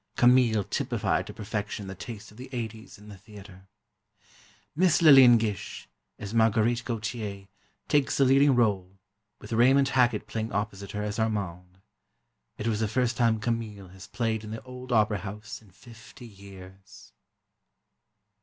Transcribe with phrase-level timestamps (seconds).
[0.15, 3.67] "Camille" typified to perfection the taste of the '80s in the theatre.
[4.75, 7.49] Miss Lillian Gish, as Marguerite Gautier,
[7.87, 8.97] takes the leading rôle,
[9.39, 11.81] with Raymond Hackett playing opposite her as Armand.
[12.57, 16.25] It was the first time "Camille" has played in the old opera house in fifty
[16.25, 17.13] years.